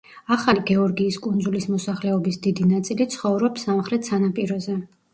[0.35, 4.85] ახალი გეორგიის კუნძულის მოსახლეობის დიდი ნაწილი ცხოვრობს სამხრეთ სანაპიროზე.